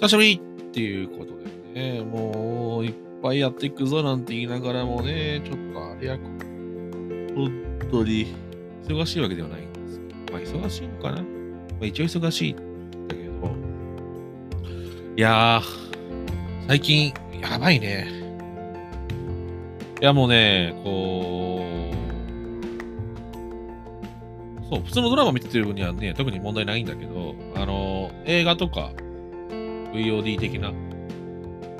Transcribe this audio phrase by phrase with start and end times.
[0.00, 0.40] 久しぶりっ
[0.72, 1.32] ていうこと
[1.74, 6.18] でね、もういっぱいやっていくぞなんて言いながらもね、ちょっとあれや、
[7.34, 7.50] 本
[7.90, 8.34] 当に
[8.84, 11.28] 忙しいわけではないんですけど、まあ忙しいのかな、ま
[11.82, 12.56] あ、一応忙しいん
[13.08, 13.30] だけど、
[15.16, 18.06] いやー、最近やばいね。
[19.98, 21.64] いやもうね、こ
[24.60, 28.92] う、そう、普通のドラマ見てる分にはね、特に問題ないんだけど、あの、映画とか、
[29.96, 30.72] VOD 的な、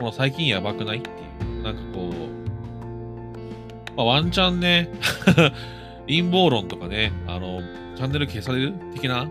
[0.00, 0.98] もう最近やばくない？
[0.98, 1.12] ってい
[1.60, 4.90] う、なんかこう、まあ、ワンチャンね、
[6.06, 7.60] 陰謀論とかね、あの、
[7.96, 8.74] チャンネル消される？
[8.94, 9.30] 的な、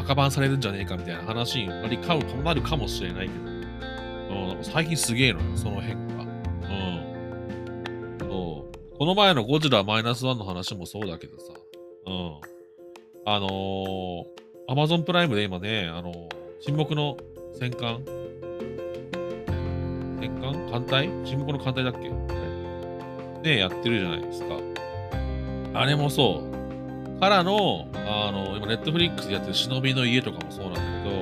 [0.00, 3.44] 赤バンされるんじゃねえかみたいな話になりかなるかもしれないけど、
[4.56, 6.22] うん、最近すげえのよ、その変化。
[6.22, 8.18] うん。
[8.20, 8.98] そう。
[8.98, 11.52] この前のゴジラマイナスワンの話もそうだけどさ、
[12.06, 12.34] うん。
[13.26, 14.24] あのー、
[14.68, 16.28] アマゾンプライムで今ね、あのー、
[16.60, 17.16] 沈黙の
[17.54, 18.00] 戦艦？
[20.20, 20.70] 戦艦？
[20.70, 21.08] 艦隊？
[21.24, 22.10] 沈黙の艦隊だっけ？
[23.48, 24.56] ねやってるじゃないですか。
[25.74, 26.42] あれもそ
[27.16, 27.20] う。
[27.20, 30.80] からの、あの、今、ネットフリックスでやってる忍びの家とかもそうなんだ
[31.10, 31.16] け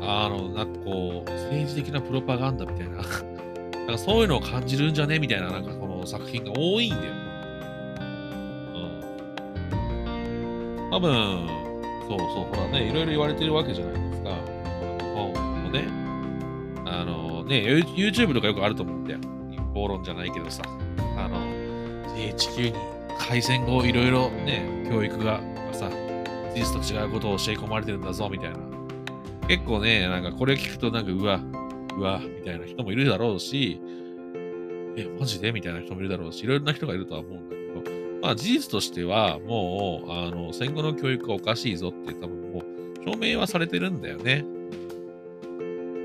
[0.00, 2.96] ど、あの、なんかこう、政治的なプロパガンダみたいな、
[3.78, 5.18] なんかそういうのを感じるんじゃね？
[5.18, 7.02] みたいな、なんかこの作品が多いんだよ。
[8.74, 8.78] う
[10.88, 10.90] ん。
[10.90, 11.48] 多分、
[12.08, 13.94] そうそう、ほらね、いろいろ言われてるわけじゃない。
[15.74, 15.88] ね、
[16.86, 19.20] あのね、YouTube とかよくあると思うんだよ。
[19.50, 20.62] 陰謀論じゃないけどさ、
[21.18, 21.38] あの、
[22.36, 22.74] 地球に
[23.18, 25.40] 開戦後いろいろね、教育が
[25.72, 25.90] さ、
[26.54, 28.56] 事実と違うことを教え込まれてるんだぞ、みたいな。
[29.48, 31.40] 結構ね、なんかこれ聞くとなんか、うわ、
[31.98, 33.80] うわ、みたいな人もいるだろうし、
[34.96, 35.52] え、マジで？
[35.52, 42.64] みたいな人もいるだろうし、いろいろな人がいるとは思うんだけど、まあ事実としては、もう、あの、戦後の教育がおかしいぞって多分もう、
[43.04, 44.44] 証明はされてるんだよね。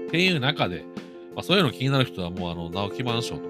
[0.10, 0.84] っていう中で、
[1.36, 3.42] まあ、そういうの気になる人はもうあの、直木マンション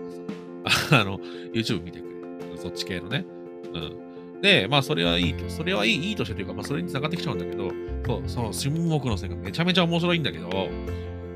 [0.63, 1.17] とかさ、 あの、
[1.53, 2.57] YouTube 見てくれ。
[2.57, 3.25] そっち系のね。
[3.73, 4.41] うん。
[4.41, 7.71] で、まあ、それはいいと、それはいい、いいとしてというか、まあ、それに繋がってきちゃうんだけど、
[8.05, 10.69] そう、その、沈黙の線がめちゃめちゃ面白いんだけど、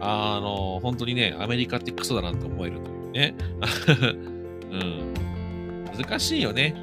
[0.02, 3.36] あの、本当にね、アメリカってクソだなって思えるというね。
[4.72, 5.14] うん。
[5.98, 6.76] 難しいよね。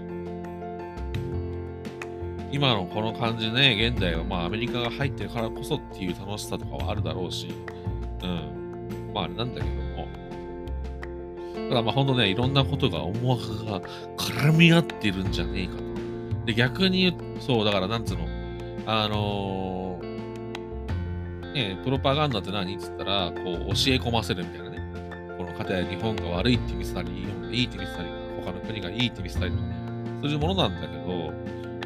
[2.52, 7.48] 今のこの感じね、現在はまあアメリカが入ってるからこそっていう楽しさとかはあるだろうし、
[8.22, 9.12] うん。
[9.14, 10.08] まああれなんだけども。
[11.68, 13.80] ただまあほんとね、いろんなことが思惑が
[14.16, 16.46] 絡み合ってるんじゃねえかと。
[16.46, 18.26] で、逆に言う、そう、だからなんつうの、
[18.86, 24.80] あのー、ねプロパガンダって何って言ったら、こう、教え込ませるみたいなね。
[25.38, 28.08] この方や日本が悪いって見せたり、日本がいいって見せたり、
[28.44, 29.62] 他の国がいいって見せたりとか、
[30.22, 31.32] そういうものなんだけど、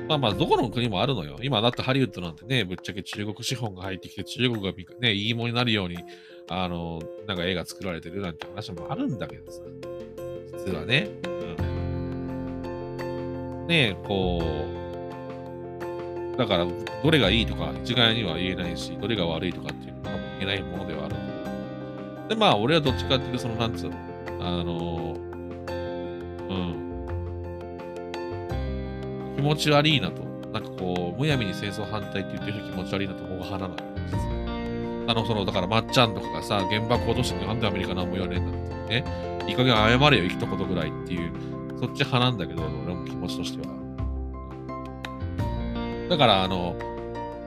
[0.09, 1.39] まあまあ、どこの国もあるのよ。
[1.43, 5.97] 今だってハリウッドなんてね、ぶっちゃけ中国資本が入ってきて、中国がね、いいものになるように、
[6.49, 9.63] あの、なんか映画作られてるなんて話もあるんだけどさ。
[10.67, 11.09] 実はね。
[11.27, 11.29] う
[13.63, 13.67] ん。
[13.67, 14.43] ねえ、こ
[16.35, 16.67] う、だから、
[17.03, 21.15] どれがいいとか一概には言えないし、どれが悪いとかっていうのは言えないものではある
[22.29, 23.97] で、まあ、俺はどっちかっていうと、その、なんつうの、
[24.41, 25.17] あの、
[29.45, 30.23] 持ち悪いなと。
[30.53, 33.81] なんかこう、むやみに戦争反対って言ってる人気持ち悪いなと思う派なのよ。
[35.07, 39.05] あの、その、だから、まっちゃんとかがさ、原爆落としてなんでアメリカ何も言わねえんだってね。
[39.47, 41.31] いい加減謝れよ、一言ぐらいっていう、
[41.79, 43.75] そっち派なんだけど、俺も気持ちとしては。
[46.09, 46.75] だから、あの、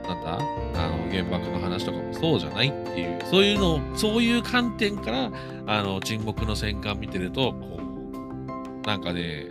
[0.06, 0.38] なんだ？
[0.38, 5.30] あの、原爆の話とかもそうじゃないっていう、そういうの、そういう観点から、
[5.66, 9.48] あの、沈黙の戦艦見てると、こう、なんかね、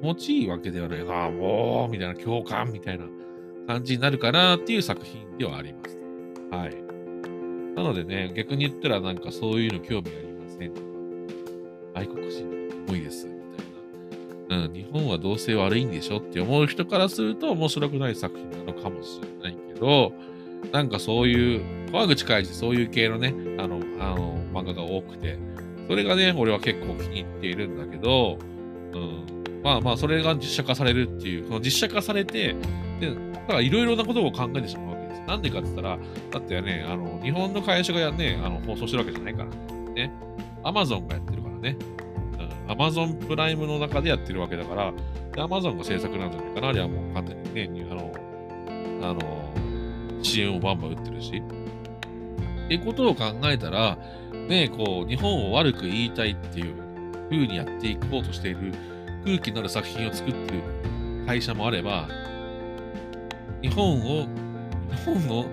[0.00, 1.00] 気持ちいいわけではない。
[1.02, 3.04] ああ、もう、みたいな共感みたいな
[3.66, 5.98] 感じになるかなっていう作品ではあります。
[6.50, 6.74] はい。
[7.76, 10.86] なのでね、逆に言ったらなんかそういうの興味ありませんとか、
[11.94, 12.46] 愛国心
[12.88, 13.32] 重いです、み
[14.48, 14.64] たいな。
[14.66, 20.12] うん、日本はどうせ悪いんでしょって思う人からすると面白くない作品なのかもしれないけど、
[20.72, 25.38] なんかそういう、川口海事そういう系のね、あの、あの、漫画が多くて、
[25.88, 28.38] それがね、俺は結構気に入っているんだけど、
[28.94, 32.54] うん、まあまあ、それが実写化されるっていう、その実写化されて、
[33.00, 35.22] で、だからいろいろなことを考えてしまうわけです。
[35.22, 35.98] なんでかって言ったら、
[36.30, 40.12] だってね、あの、日本の会社がね、あの、放送してるわけじゃないからね。
[40.62, 41.76] アマゾンがやってるからね。
[42.68, 44.92] アマゾンプライムの中でやってるわけだから、
[45.42, 46.68] アマゾンが制作なんじゃないかな。
[46.68, 48.12] あれはもう完全にね、あの、
[49.02, 49.52] あの、
[50.22, 51.42] 支援をバンバン打ってるし。
[52.66, 53.98] ってことを考えたら、
[54.48, 56.74] ね、こう、日本を悪く言いたいっていう
[57.28, 58.72] 風にやっていこうとしている
[59.24, 60.62] 空気のある作品を作ってる
[61.26, 62.08] 会社もあれば、
[63.62, 64.26] 日本を、
[64.90, 65.44] 日本の、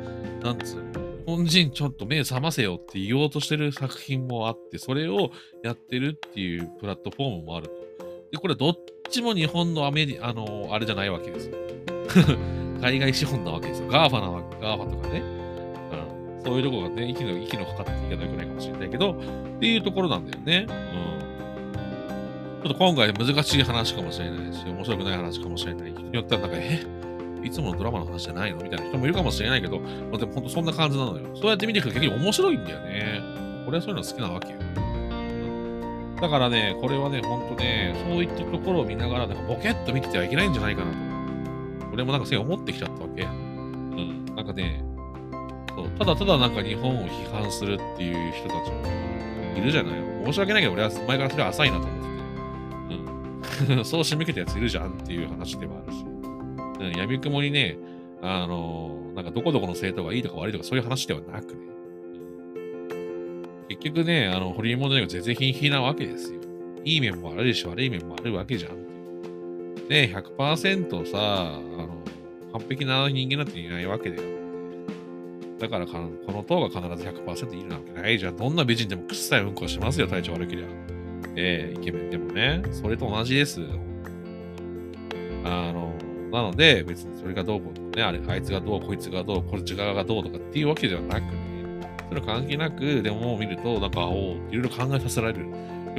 [0.41, 0.83] なんつう、
[1.25, 5.31] 日本人ちょっと目覚ませよって言おうとしてる作品もあって、それを
[5.63, 7.73] やってるっていうプラットフォームもあると。
[8.31, 8.75] で、これどっ
[9.09, 11.55] ちも日本のアメリ、あの、あれじゃないわけですよ。
[12.81, 13.87] 海外資本なわけですよ。
[13.89, 15.19] GAFA なわけ、 GAFA とかね。
[15.19, 20.67] うん、そういうとこがね、息の、息のかかって言い方よくないかもしれないけど、っていうところなんだよね。
[20.69, 21.16] うん。
[22.63, 25.92] ちょっと今回難しい話かもしれないし、面白くない話かもしれない。
[25.92, 26.86] 人によってはなんか、え？
[27.44, 28.63] いつものドラマの話じゃないの？
[28.63, 31.36] みたいな人もいるかもしれないけど、まあ、でも本当そんな感じなのよ。
[31.36, 33.21] そうやって見ていくと結局面白いんだよね。
[33.68, 34.59] 俺はそういうの好きなわけよ。
[36.19, 40.98] だからね、これはね、ほんとね、そういったところを見ながら、なんかボケっと見ててはいけないんじゃないかなと。
[41.94, 43.21] 俺もなんかそう思ってきちゃったわけ。
[43.24, 44.25] うん。
[44.36, 44.83] なんかね、
[45.75, 48.81] そうただただなんか日本を批判するっていう人たちも
[49.56, 52.07] いるじゃない申し訳ないけど、俺は前からそれは浅いなと思って。
[53.83, 56.06] そう締めけたやついるじゃんっていう話でもあるし。
[56.80, 57.77] うん、闇雲にね、
[58.21, 61.62] あのー、なんかどこどこの生徒がいいとか悪いとかそういう話ではなくね。
[63.69, 66.39] 結局ね、あの、ホリエモンの全然品々なわけですよ。
[66.86, 68.88] いい面もあるし、悪い面もあるわけじゃん。
[69.89, 72.04] ね、100%さ、あの、
[72.54, 74.38] 完璧な人間なんていないわけだよ。
[75.59, 75.98] だからこ
[76.31, 78.38] の塔が必ず100%いるなわけないじゃん。
[78.38, 80.96] どんな美人でもくっさいうんこしますよ、体調悪けりゃ。
[81.39, 82.63] ええー、イケメンでもね。
[82.71, 83.61] それと同じです。
[85.45, 85.93] あの、
[86.31, 91.47] なので、別にそれがどうこうね、あれ、あいつがどう、こいつがどう、こっち側がどうとかっていうわけではなくね、
[92.09, 95.45] それは関係なく、でも見ると、なんか、おいろいろ考えさせられる。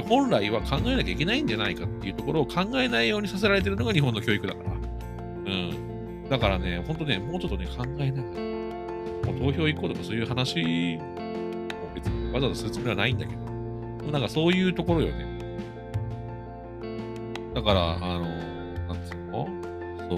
[0.07, 4.71] 本来は考えなきゃいけないんじゃないかっていうところを考えないようにさせられてるのが日本の教育だから。
[4.71, 6.29] うん。
[6.29, 8.39] だからね、ほんとね、もうちょっとね、考えながら、
[9.31, 11.03] もう投票行こうとかそういう話も
[11.93, 15.28] 別にわざわざするつもりはないんだけど、なんかそういうところよね。
[17.59, 18.21] だから、あの、
[18.87, 19.47] なんつうの？
[20.09, 20.15] そ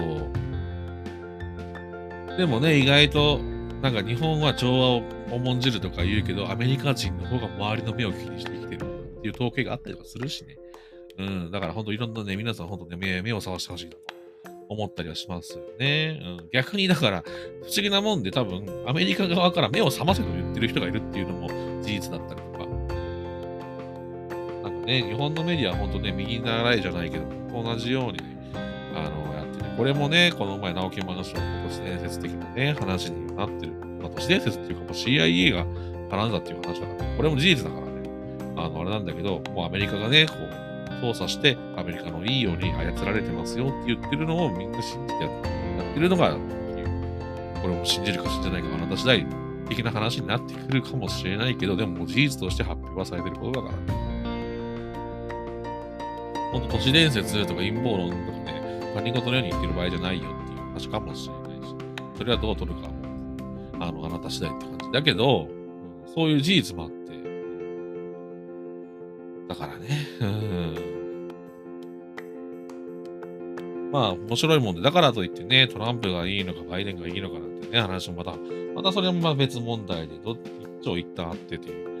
[2.34, 2.36] う。
[2.38, 3.40] でもね、意外と、
[3.82, 5.02] なんか日本は調和を
[5.32, 10.56] 重んじるとか言うけど、アメリカ人の方が周りの目を気にして生きてるっていう統計があったりとかするしね。
[11.18, 13.98] うん、だから本当いろんなね、皆さん本当ね、目目を覚ましてほしいなと
[14.68, 16.20] 思ったりはしますよね。
[16.24, 17.24] うん、逆にだから、
[17.62, 21.48] 不思議なもんで多分、アメリカ側から目を覚ませと言ってる人がいるっていうのも
[21.82, 22.41] 事実だったり
[24.86, 27.24] ね、日本のメディアは本当ね、右に習いじゃないけど、
[27.62, 28.36] 同じようにね、
[28.94, 33.72] あの、やってねこれもね、この前、直木マンションの都市伝説的なね、話になってる。
[34.00, 35.66] まあ、都市伝説っていうか、もう CIA が
[36.10, 38.10] 絡んだっていう話だから、これも事実だからね。
[38.56, 40.62] あの、あれなんだけど、もうアメリカがね、こう、
[41.00, 46.36] 操作して、アメリカのいいように操られてますよって言ってるのをみんな信じてやってるのが、
[47.62, 49.26] これも信じるか信じないかあなた次第
[49.68, 54.11] 的な話になってくるかもしれないけど、でもも事実として発表はされてることだからね。
[56.52, 61.74] ほんと都市伝説とか陰謀論とかね、他人事のように言ってる場合じゃないよっていう話かもしれないし、
[62.18, 62.94] それはどう取るかも、
[63.80, 64.92] あの、あなた次第って感じ。
[64.92, 65.48] だけど、
[66.14, 67.02] そういう事実もあって、
[69.48, 69.88] だからね、
[70.20, 70.92] うん。
[73.90, 78.36] まあ、面白いもんで、だからといってね、トランプがいいのか、バイデンがいいのかなんてね、話もまた、
[78.74, 80.36] またそれもまあ別問題で、どっ
[80.82, 81.91] ちを一旦あってという。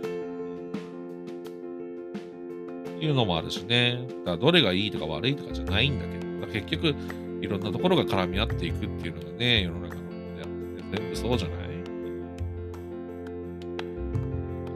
[3.04, 4.06] いうのもあるしね。
[4.20, 6.22] だからどれがいいとか悪いとかじゃないんだけど。
[6.52, 6.94] 結局、
[7.40, 10.02] いろんなところが絡み合っていくっていうのがね、世の中の
[10.38, 11.62] やって全部そうじゃない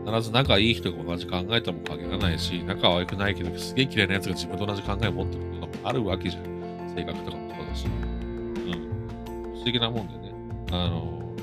[0.06, 6.94] 必ず仲いい人が同じ考えとも限らないし、仲は良くないけど、すげえ嫌いな奴が自分と同じ考えを持ってることもあるわけじゃん。
[6.94, 7.86] 性格とかもそうだし。
[7.86, 9.52] うん。
[9.52, 10.32] 不思議なもんでね。
[10.70, 11.34] あの、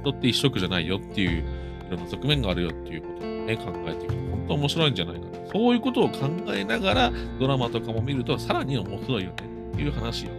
[0.00, 5.33] 人って一色じゃないよっていう、いろんな側面があるよっていうことをね、考えていくと、本当面白いんじゃないかな。
[5.54, 9.36] そういうことを考えながら、ドラマとかも見ると、さらに面白いよね
[9.72, 10.32] っていう話よ。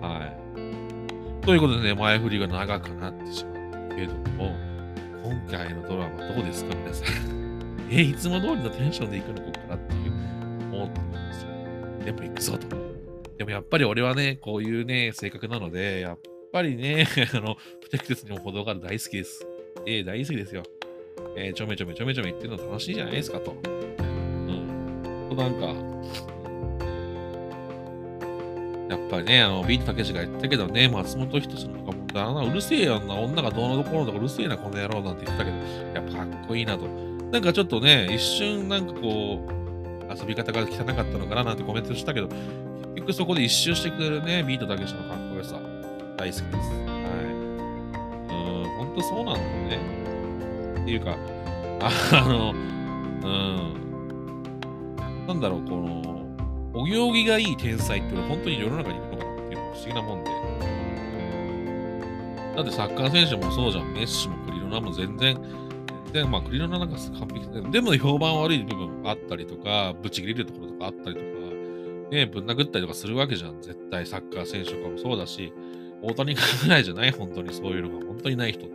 [0.00, 1.46] はい。
[1.46, 4.52] ということでね、前振りが長くなってしまうけれども、
[5.22, 7.86] 今回のドラマどうですか、皆さん。
[7.88, 10.12] え、いつも通りのテンションで行くのからっていう、
[10.72, 11.48] 思ってるんですよ。
[12.04, 12.66] でも行くぞと。
[13.38, 16.18] でもやっぱり俺はね、こういうね、性格なので、やっ
[16.52, 19.46] ぱりね、 あの、不適切にも程がある大好きです。
[19.86, 20.64] えー、大好きですよ。
[21.36, 23.91] えー、ちょめちょめちょめちょめ言ってるの楽しいじゃないですかと。
[25.34, 25.66] となんか、
[28.88, 35.56] やっぱりね、あの、ビートたけしが言ったけどね、松本人志のとかも、だな、うるせえよな、女がどうのところとかうるせえな、この野郎なんて言ったけど、
[35.94, 36.86] やっぱかっこいいなと。
[37.30, 39.62] なんかちょっとね、一瞬なんかこう、
[40.14, 42.36] 遊び方が汚かったのかななんてコメントしたけど、結
[42.96, 45.58] 局そこで一周してくれるね、ビートたけしのかっこよさ、
[46.18, 46.44] 大好きです。
[46.44, 46.84] は
[47.22, 47.32] い。
[48.28, 49.46] うん、ほんとそうなんだよ
[49.80, 50.02] ね。
[50.82, 51.16] っていうか、
[51.80, 53.81] あの、うん、
[55.26, 56.26] なんだろう、この、
[56.74, 60.30] お行儀がいい天才ってのは本当に世の中にいるのかなっていうのが不思議なもんで。
[62.56, 63.92] だってサッカー選手もそうじゃん。
[63.94, 65.36] メッシもクリロナも全然、
[66.06, 71.26] 全然、まあ、クリロナなんか完璧で、でも評判悪い部分があったりとか、ブチ切れるところとかあったりとか、
[72.10, 73.62] ね、ぶん殴ったりとかするわけじゃん。
[73.62, 75.52] 絶対サッカー選手とかもそうだし、
[76.02, 77.12] 大谷ぐらいじゃない？
[77.12, 78.74] 本当にそういうのが本当にない人って。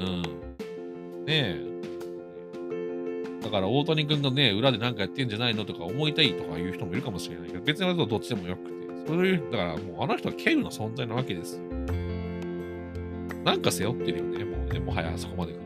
[0.00, 0.22] うん。
[0.22, 0.26] ね
[1.28, 1.60] え。
[3.42, 8.82] だから大谷君がね、裏で何かやってんじゃないのとか思いたいとかいう人もいるかもしれないけど、別にはどっちでもよくて。
[9.06, 11.62] そういう、だからもうあの人は軽有な存在なわけですよ。
[13.44, 15.62] なんか背負ってるよね、もうね、もはやあそこまで来る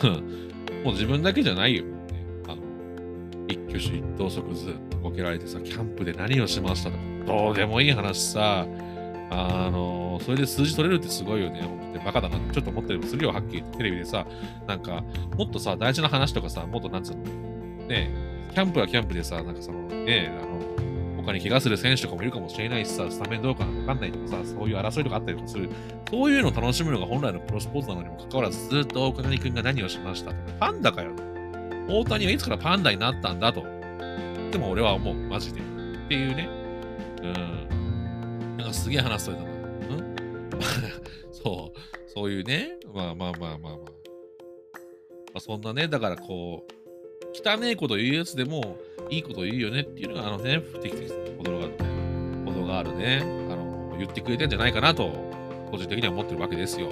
[0.00, 0.20] とね。
[0.84, 2.24] もう自分だけじゃないよ、もうね。
[2.48, 2.56] あの、
[3.48, 8.66] 一挙手一投足ずっとこけられてさ、キャンプで何をしましたとか、どうでもいい話さ、
[9.32, 11.60] あの、それで数字取れるってすごいよね。
[11.60, 14.26] 思ってバカだなってちょっと思ったりもするよ、はっきりテレビでさ、
[14.66, 15.02] なんか、
[15.36, 17.22] もっとさ、大事な話とかさ、もっとなんつうの、
[17.86, 18.10] ね、
[18.52, 25.70] キャンプはキャンプでさ、なんかその、ね、あの、他に怪我する選手とかもいるかもしれないしさ、スタメンどうかわかんないとかさ、そういう争いとかあったりとかする。
[26.10, 31.12] そういうのを楽しむのが本来のプロスポーツなのにもかかわらず、ずっと大谷君が何をしましたパンダかよ。
[31.88, 33.64] 大谷はいつからパンダになったんだと。
[34.50, 35.60] でも俺は思う、マジで。
[35.60, 35.62] っ
[36.08, 36.48] ていうね。
[37.22, 37.71] うん。
[38.72, 39.50] すげえ話されたな。
[39.50, 39.52] う
[40.00, 40.50] ん？
[41.32, 41.78] そう。
[42.08, 42.72] そういうね。
[42.94, 43.74] まあまあまあまあまあ。
[43.74, 43.78] ま
[45.36, 46.72] あ、そんなね、だからこう、
[47.48, 48.76] 汚いこと言うやつでも、
[49.08, 51.72] いいこと言うよねっていうのが、あのね、不適切なことがある、
[52.44, 55.10] ことがあるね、あの、言ってくれてんじゃないかなと、
[55.70, 56.88] 個人的には思ってるわけですよ。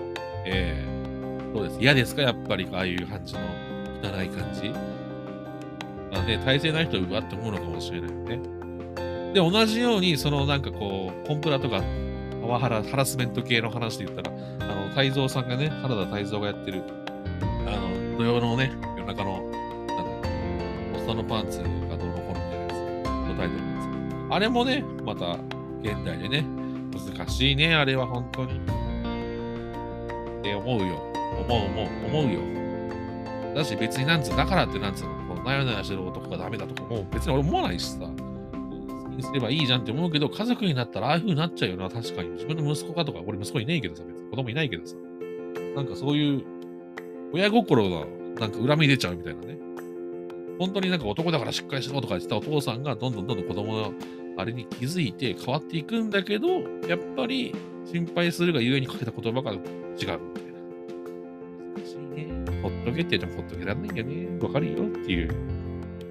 [0.46, 1.80] ええー、そうです。
[1.80, 2.22] 嫌ですか？
[2.22, 3.40] やっぱり、ああいう感じの
[4.02, 4.70] 汚い感じ。
[6.10, 8.40] まあね、体制ない人はうわって思うのかもしれないよね。
[9.32, 11.82] で、同じように、そのなんかこう、コンプラとか、
[12.40, 16.82] パワハラ、ハラスメント系の話で言ったら、あの、泰造さんがね、原田泰造がやってる、
[17.66, 20.28] あの、土曜のね、夜中の、なんだ、
[20.98, 22.72] おっさんのパンツがどうのこうのみたいなやつ
[23.28, 25.38] のタイトルなんですけど、あれもね、また、
[25.82, 26.44] 現代でね、
[27.16, 28.60] 難しいね、あれは本当に。
[30.40, 30.96] って思うよ。
[31.46, 32.40] 思う、思う、思うよ。
[33.54, 38.08] だし別になんつ、だからってなんつうの、こうなよなよしてる男がダメだとかもう別に俺思わないしさ。
[39.20, 42.30] にすればいいじゃんって思うけど、家族になったらああいう風になっちゃうよな、確かに。
[42.30, 44.96] 自分の息子かとか、俺息子いないけどさ、別に子供いないけどさ。
[45.76, 46.42] なんかそういう、
[47.32, 48.06] 親心が、
[48.38, 49.58] なんか恨み出ちゃうみたいなね。
[50.58, 53.94] 本当になんか男だからしっかりしろとか言ってたお父さんが、どんどんどんどん子供の
[54.36, 56.48] あれに気づいて変わっていくんだけど、
[56.88, 57.54] やっぱり
[57.90, 60.20] 心配するがゆえにかけた言葉が違うみたいな。
[61.76, 62.28] 難しいね。
[62.62, 64.38] ほっとけって言ってもほっとけらんないんだよね。
[64.40, 65.34] わかるよっていう。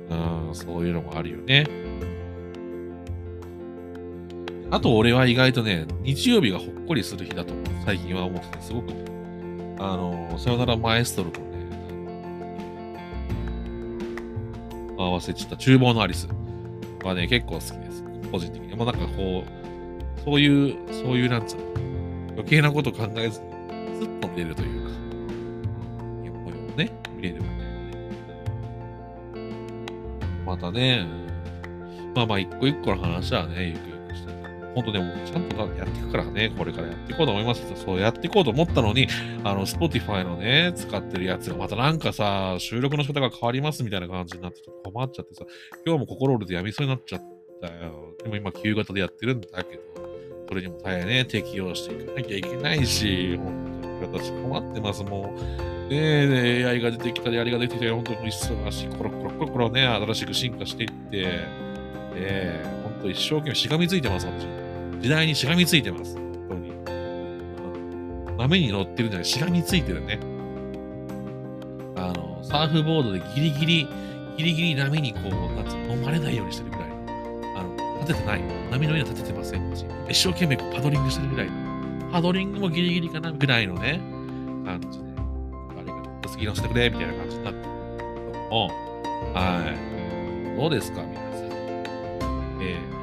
[0.09, 1.65] うん、そういうのもあるよね。
[4.71, 7.53] あと俺は意外とね、日曜日がほっこりする日だと
[7.85, 9.03] 最近は思ってて、すごくね、
[9.79, 11.47] あの、さよならマエストロとね、
[14.97, 16.27] 合わせちゃった厨房のアリス
[17.03, 18.03] はね、結構好きです。
[18.31, 18.75] 個人的に。
[18.75, 21.63] もうなんかこう、そういう、そういうなんつうの、
[22.33, 23.47] 余計なこと考えずに、
[23.99, 24.89] スッと見れるというか、
[26.21, 27.89] 日本をね、見れるみたいなね。
[30.45, 31.07] またね、
[32.13, 33.88] まあまあ一個一個の話はね、ゆく
[34.75, 39.07] 本当ね、もうちゃんとやっていくからね、これからやっていこうと思いますそうやっていこうと思ったのに、
[39.43, 45.45] あの、Spotify のね、使ってるやつがまたなんかさ、収録の仕方が変わりますみたいな感じになって、ちょっと困っちゃってさ、
[45.85, 47.21] 今日も心折れてやみそうになっちゃっ
[47.61, 48.15] たよ。
[48.23, 49.81] でも今、旧型でやってるんだけど、
[50.47, 55.69] それにも大変ね、適用していかなきゃいけないし、本当に私困ってます、もう。
[55.89, 64.58] ねえ、AI が出てきたり、あれが出てきたり、本当に忙しい、コロコロコロコロね、新しく進化していって、ええ本当一生懸命しがみついてます、私。
[65.01, 66.15] 時代にしがみついてます。
[66.15, 66.71] 本当に。
[68.37, 70.19] 豆に乗ってるんじゃない、しがみついてるね。
[71.95, 73.87] あの、サーフボードでギリギリ、
[74.37, 76.95] ギリギリ波にこう、なんつ飲まれないようにしてるぐらいの。
[77.59, 78.41] あの、立ててない。
[78.71, 81.53] 波の上には立ててませんし、一生懸命こうパドリングしてるぐらいの。
[82.11, 84.01] パドリングもギリギリかなぐらいのね、
[84.65, 85.05] 感じで。
[85.77, 87.69] あれが次乗せてくれ、みたいな感じになってるけ
[88.33, 88.67] ども、
[89.33, 89.75] は
[90.55, 90.57] い。
[90.59, 91.31] どうですか、皆さん。
[92.61, 92.98] ええー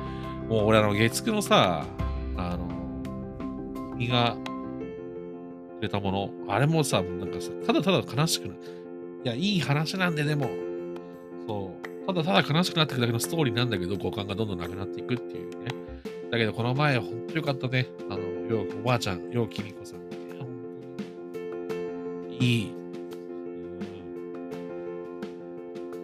[0.48, 1.86] もう俺あの、月9のさ、
[2.36, 2.68] あの、
[3.98, 4.36] 君が
[5.78, 8.58] くれたもの、あれもさ、なんかさ、ただただ悲しくな、い
[9.24, 10.48] や、いい話なんで、でも、
[11.46, 15.70] そう、ただただ悲しくなっていくだけのストーリーなんだけど、五感がどんどんなくなっていくっていうね。
[16.30, 17.88] だけど、この前、ほんとよかったね。
[18.08, 20.06] あの、よう、おばあちゃん、ようきみこさん。
[22.38, 22.72] いい。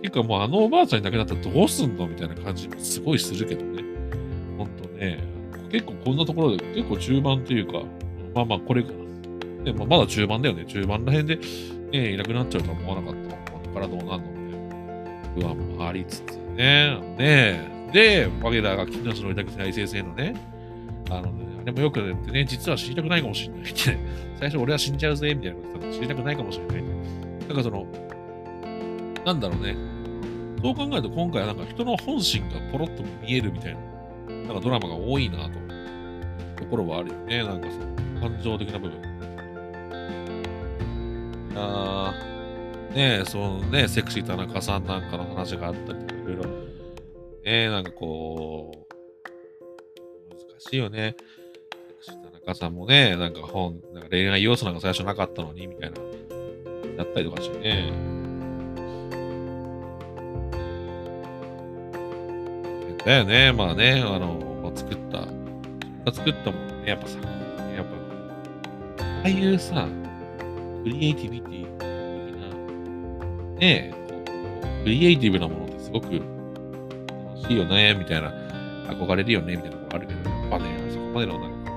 [0.02, 3.81] 結構もうあのおばあちゃんいなくなったらどうすんのみたいな感じもすごいするけどね。
[5.02, 5.18] ね、
[5.70, 7.82] 結構こんなところで、結構中盤というか、
[8.34, 10.64] まあまあこれかな、でもまだ中盤だよね。
[10.64, 11.40] 中盤ら辺で、
[11.90, 13.52] ね、いなくなっちゃうとは思わなかった。
[13.52, 15.32] これからどうなるのね。
[15.34, 17.00] 不安もありつつね。
[17.18, 20.34] ねで、我らが金の城の委託大先生のね、
[21.10, 23.98] あのね、あれもよく言ってね、実は知りたくないかもしれないって、
[24.38, 27.48] 最初俺は死んじゃうぜ、みたいなこと言ったら知りたくないかもしれないって。
[27.48, 27.86] なんかその、
[29.24, 29.76] なんだろうね。
[30.62, 33.80] そう考えると今回はなんか人の本心がポロッと見えるみたいな、
[34.46, 35.58] なんかドラマが多いなと、
[36.62, 37.44] ところはあるよね。
[37.44, 39.12] なんかその、感情的な部分。
[41.54, 46.52] あー、ねえ、そのね、セクシー田中さんなんかの話があったりとか、いろいろ、ね
[47.44, 48.94] え、なんかこう、
[50.30, 51.16] 難しいよね。
[51.88, 56.00] セクシー田中さんもね、なんか本、なんか恋愛要素なんか最初なかったのに、みたいな、
[56.96, 58.11] やったりとかしてね。
[63.04, 65.26] だよね、まあね、あの、ま、作った、
[66.12, 67.18] 作ったものね、やっぱさ、
[67.74, 67.86] やっ
[68.96, 69.88] ぱ、ああいうさ、
[70.84, 71.82] クリエイティビティ的
[72.40, 72.48] な、
[73.58, 74.14] ねこ
[74.80, 78.32] う、クリエイティブなものってすごく楽しいよね、みたいな、
[78.88, 81.72] 憧れるよね、みたいなのがあるけど、やっぱね、そこまでのなんか、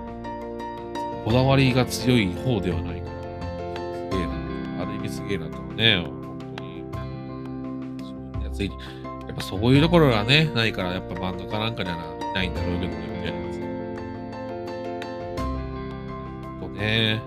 [1.25, 3.13] こだわりが強い方ではないから、
[3.73, 4.33] すげえな、
[4.83, 6.83] ある意味すげえなとね、本当に、
[7.97, 8.71] 自分でつい。
[9.35, 11.97] ぱそういうところがね、ないから、やっぱ漫画家なんかには
[12.33, 13.39] ないんだろうけどね、みたいな。
[16.61, 17.21] とね。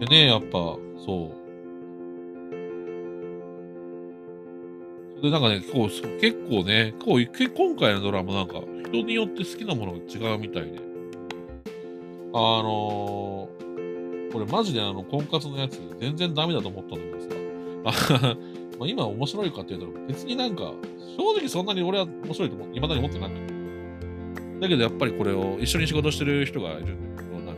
[0.00, 0.58] でね、やっぱ、
[1.04, 1.36] そう。
[5.22, 5.88] で、なんかね、こう
[6.20, 10.78] 結構ね、こう今回のドラマなんか、人によって好きなものが違うみたいで。
[12.32, 17.24] あのー、これマジであの、婚活のやつ、全然ダメだと思ったんだけ
[17.82, 18.36] どさ。
[18.78, 20.72] まあ今面白いかっていうと、別になんか、
[21.16, 24.82] 正直そんなに俺は面白いと思未だに思ってないんだけど。
[24.82, 27.52] やっぱりこれを一緒に仕事してる人がいるんだけど、な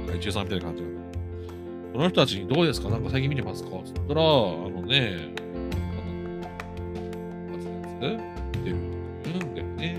[0.00, 1.24] んか、一応さんみたいな感じなんだけど、
[1.92, 2.88] その人たちにどうですか？
[2.88, 3.68] なんか最近見てますか？
[3.70, 6.42] って言ったら、あのね、あの、
[7.52, 7.72] 初の
[8.10, 8.22] やつ
[8.58, 9.96] って言うんだよね。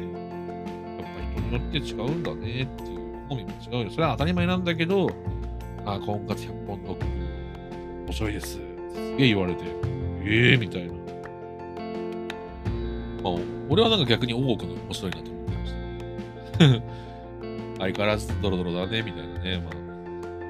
[0.97, 3.89] やっぱ人によって違うんだねっていう、好みも違うよ。
[3.91, 5.09] それは当たり前なんだけど、
[5.85, 7.05] あ、婚活100本特
[8.07, 8.53] 面白いです。
[8.53, 8.59] す
[9.17, 9.63] げえ言われて、
[10.25, 10.93] ええー、みたいな。
[13.23, 13.33] まあ、
[13.69, 16.67] 俺はなんか逆に多くの面白いなと思ってました。
[17.79, 19.63] 相変わらずドロドロだね、みたいなね。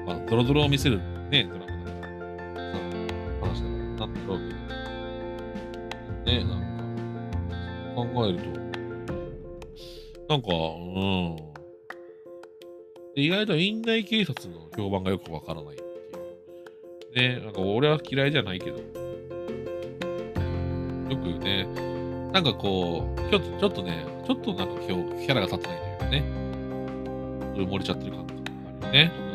[0.06, 0.98] まあ、まあ、ドロドロを見せる
[1.30, 2.08] ね、ドラマだから。
[3.40, 6.32] 話だから、なんだろうけど。
[6.32, 6.60] ね、なん
[7.94, 8.44] か、考えると、
[10.28, 11.36] なんか、うん。
[13.14, 15.82] 意外と院内警察の評判がよくわからないって
[17.22, 17.38] いう。
[17.38, 19.05] ね、なんか俺は嫌いじゃないけど、
[21.08, 21.66] よくね、
[22.32, 26.24] なんかこう、ちょっと、ちょっとね、ちょっとなんか今日キャラが立ってないというかね、
[27.56, 28.50] 埋もれちゃってる感覚が
[28.88, 29.26] あるよね。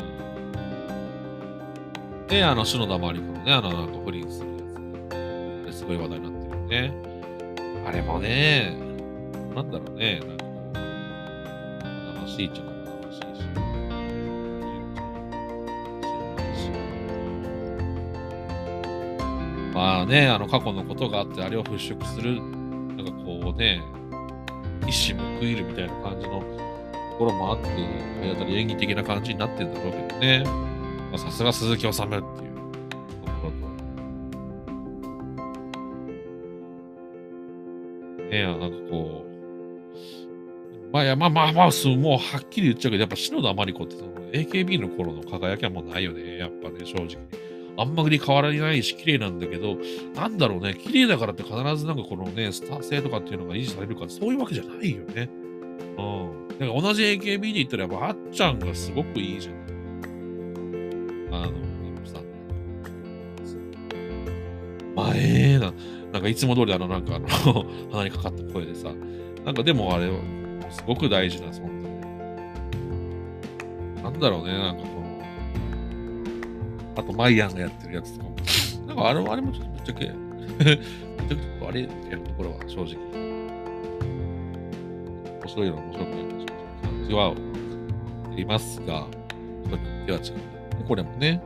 [2.28, 4.62] で、あの、篠田麻里子のね、あの、なんか不倫するやつ。
[5.64, 6.94] あれすごい話題になってるよね。
[7.86, 8.76] あれもね、
[9.54, 13.71] なんだろうね、なんかこう、生しいっちゃ生しいし。
[19.82, 23.82] まあね、あの過去のことがあって、あれを払拭する、なんかこうね、
[24.86, 26.46] 一矢報いるみたいな感じのと
[27.18, 27.68] ころもあって、
[28.24, 30.44] やたり演技的な感じになってるんだろうけどね。
[31.18, 32.30] さすが鈴木治っていうとこ
[33.42, 33.56] ろと。
[38.30, 47.41] ねなんかこう、まあいや、まあまあまあ、もうはっきり言っちゃうけど、やっぱ篠田麻里子ってその AKB の頃の輝きはもうないよね、やっぱね、正直に。
[47.76, 49.76] あんまり変わらないし、綺麗なんだけど、
[50.14, 55.28] なんだろうね、綺麗だからって必ずなんかこのね、スター性とかっていうのが維持されるかそういうわけじゃないよね。
[55.98, 56.48] うん。
[56.48, 59.54] だから同じ AKB で言ったら、やっぱあっちゃんがすごくいいじゃん。
[61.32, 61.52] あの、
[62.06, 62.20] さ、
[64.94, 65.72] まあ、ええな。
[66.12, 67.26] なんかいつも通りあの、なんかあの
[67.90, 68.92] 鼻にかかった声でさ、
[69.44, 70.18] なんかでもあれは、
[70.70, 71.90] すごく大事な存在。
[74.02, 74.84] なんだろうね、なんか、
[76.96, 78.36] あと、マイアンがやってるやつとかも。
[78.86, 80.06] なんかあれあれもちょっとぶっちゃけ、
[80.64, 80.76] ぶっ
[81.28, 82.96] ちゃけあれみたいなところは正直。
[85.40, 86.28] 面白いのは面白くないの
[86.82, 89.06] 感じはありますが、
[89.66, 90.84] 人によっては違う。
[90.86, 91.42] これもね。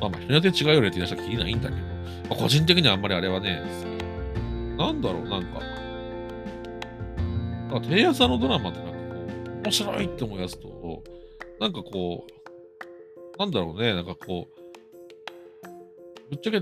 [0.00, 1.86] まあまあ、人によって違うよねって言い出したらきりないんだけど、ま
[2.32, 3.62] あ、個人的にはあんまりあれはね、
[4.76, 5.60] なんだろう、なんか。
[7.70, 8.98] なんかテレ朝のドラマってなんかこ
[9.56, 11.02] う、面白いって思うやつと、
[11.58, 12.35] なんかこう、
[13.38, 14.66] なんだろうね、なんかこう、
[16.30, 16.60] ぶっちゃけ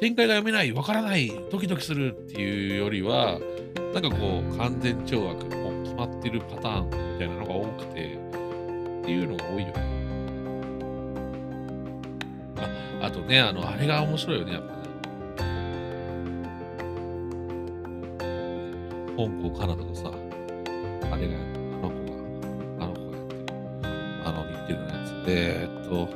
[0.00, 3.38] 展開が読めない、わからない、ドキドキするっていうよりは、
[3.94, 8.18] なんかこう、完全懲悪、もう決まってるパターンみたいなのが多くて、
[9.00, 9.74] っていうのが多いよね。
[13.00, 14.80] ああとね、あの、あれが面白いよね、やっぱね。
[19.16, 20.10] 本郷カナダのさ、
[21.10, 21.49] あれが、あ
[25.32, 26.08] えっと、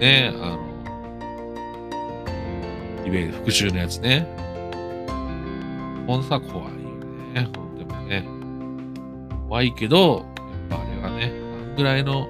[0.00, 0.70] ね、あの、
[3.06, 4.26] いわゆる復讐のやつね。
[6.06, 6.72] ほんさ、怖いよ
[7.34, 7.48] ね。
[7.56, 8.26] ほんでもね。
[9.48, 10.26] 怖いけど、
[10.70, 11.32] やっぱあれがね、
[11.68, 12.28] あんぐらいの、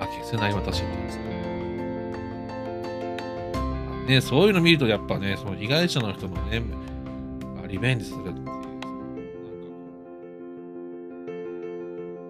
[0.00, 1.30] あ、消せない私ってやつね。
[4.08, 6.62] ね、そういうの見ると、やっぱね、その被害者の人のね、
[7.68, 8.66] リベンジするっていう、なんかこ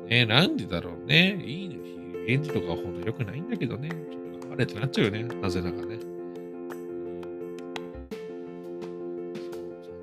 [0.05, 1.43] う、ね、なんでだろうね。
[1.43, 1.81] いいね。
[2.27, 3.89] リベンジとかは本当良くないんだけどね。
[3.89, 5.23] ちょっと頑張れってなっちゃうよね。
[5.41, 5.99] なぜなかね。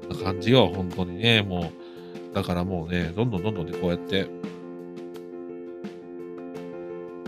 [0.01, 1.41] そんな感じよ、本当にね。
[1.41, 1.71] も
[2.32, 4.27] う、だからもうね、どんどんどんどんね、こうやって、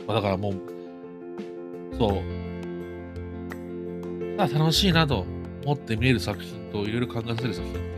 [0.08, 0.54] まあ、だからもう、
[1.98, 2.40] そう、
[4.42, 5.26] あ楽しいなと
[5.66, 7.90] 思って見える作品といろいろ考えさせる作品って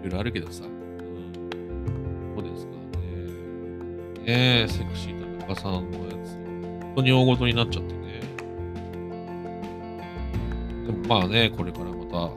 [0.00, 2.78] いろいろあるけどさ、うん、どうですかね。
[4.24, 6.09] ねえ、セクシーな中さんの、
[6.96, 8.20] 当に大ごとになっちゃってね。
[10.86, 12.30] でもまあね、これからまた、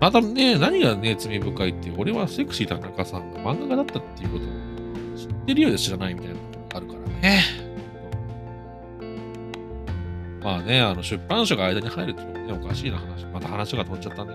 [0.00, 4.48] またね、何がね、罪深いって、俺はセクシーな中さんが漫画家だったっていうことを
[5.16, 7.42] 知ってるようで知らないみたいなのがあるからね。
[10.42, 13.26] まあね、あの出版社が間に入るってのもね、おかしいな話。
[13.26, 14.34] また話が飛んじゃったね。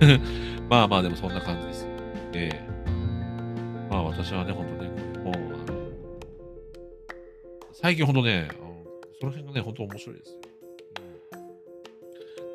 [0.70, 1.88] まあまあ、でもそんな感じです。
[2.34, 2.74] ええ
[3.94, 4.90] まあ私はね、ほんとね、
[5.22, 5.86] もう、あの、
[7.72, 8.48] 最近ほんとね、
[9.20, 10.36] その辺がね、ほんと面白いです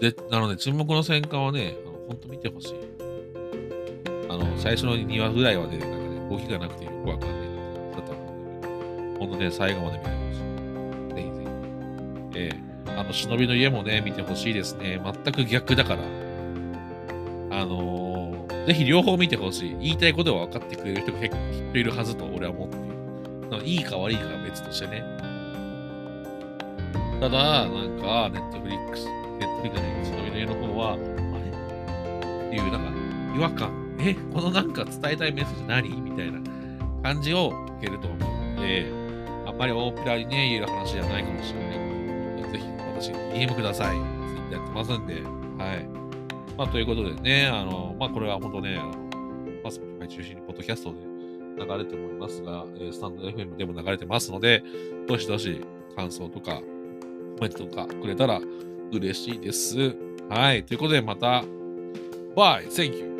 [0.02, 2.76] で、なので、沈黙の戦艦はね、あのほんと見てほしい。
[4.30, 7.56] あの、最初の2話ぐらいはね、なんかね、動きがなくてよくわかんないな
[7.94, 8.14] だったんだ
[8.68, 11.16] けど、ほんとね、最後まで見てほしい。
[11.16, 11.44] ぜひぜ
[12.34, 12.38] ひ。
[12.38, 15.02] ええあの、忍びの家もね、見てほしいですね。
[15.02, 16.04] 全く逆だから。
[16.04, 17.89] あのー
[18.68, 19.78] ぜひ両方見てほしい。
[19.80, 22.90] 言いたいことは分かってくれる人が結構きっといるはずと俺は思っている。
[23.66, 25.04] いいか悪いかは別としてね。
[27.20, 27.70] ただ、なん
[28.00, 29.12] か、ネットフリックス、ネ
[29.46, 31.02] ットフリックスね、忍びの家の方は、あれ？
[32.48, 33.98] っていう、なんか、違和感。
[34.00, 35.90] え、このなんか伝えたいメッセージ何？
[36.02, 36.40] みたいな
[37.04, 38.20] 感じを受けると思う
[38.56, 38.86] ので、
[39.46, 42.52] あんまり大っぴらにね、言える話じゃないかもしれない。
[42.52, 43.98] ぜひ私 DM ください。
[43.98, 45.16] Twitter やってますんで。
[45.16, 45.99] はい。
[46.60, 48.90] まあ、ということでね、あの、まあ、これは本当ね、あの、
[49.64, 50.98] まあ、スポティファイ中心にポッドキャストで
[51.58, 54.62] 流れて思いますが、えースタンド FM でも流れてますので、
[55.08, 55.62] どしどし
[55.96, 56.56] 感想とか
[57.38, 58.42] コメントとかくれたら
[58.92, 59.96] 嬉しいです。
[60.28, 60.66] はい。
[60.66, 61.46] ということで、また、
[62.36, 63.19] バイ Thank you!